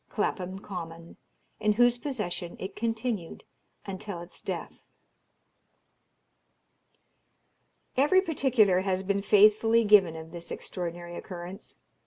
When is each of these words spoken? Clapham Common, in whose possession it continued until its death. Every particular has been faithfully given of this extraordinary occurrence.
Clapham 0.09 0.57
Common, 0.57 1.17
in 1.59 1.73
whose 1.73 1.99
possession 1.99 2.57
it 2.59 2.75
continued 2.75 3.43
until 3.85 4.19
its 4.19 4.41
death. 4.41 4.79
Every 7.95 8.19
particular 8.21 8.79
has 8.79 9.03
been 9.03 9.21
faithfully 9.21 9.83
given 9.85 10.15
of 10.15 10.31
this 10.31 10.49
extraordinary 10.49 11.15
occurrence. 11.15 11.77